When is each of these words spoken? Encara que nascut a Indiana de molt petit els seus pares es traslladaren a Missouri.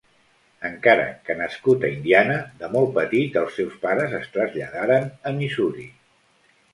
Encara 0.67 1.03
que 1.27 1.33
nascut 1.41 1.83
a 1.83 1.91
Indiana 1.97 2.37
de 2.63 2.69
molt 2.75 2.89
petit 2.95 3.37
els 3.41 3.59
seus 3.61 3.75
pares 3.83 4.15
es 4.21 4.25
traslladaren 4.39 5.07
a 5.31 5.35
Missouri. 5.37 5.87